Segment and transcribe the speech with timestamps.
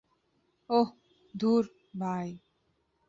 [0.69, 0.89] ওহ,
[1.33, 1.63] ধুর,
[1.99, 2.29] ভাই।